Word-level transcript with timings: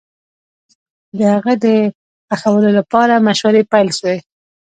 د 1.17 1.19
هغه 1.33 1.53
د 1.65 1.65
ښخولو 2.39 2.69
لپاره 2.79 3.23
مشورې 3.27 3.63
پيل 3.71 3.89
سوې 3.99 4.17